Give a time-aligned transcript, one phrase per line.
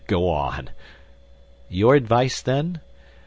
[0.07, 0.71] Go on!"
[1.69, 2.81] "Your advice, then?"